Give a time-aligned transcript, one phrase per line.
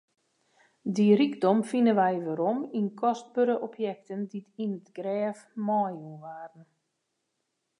[0.95, 6.65] Dy rykdom fine wy werom yn kostbere objekten dy't yn it grêf meijûn waarden.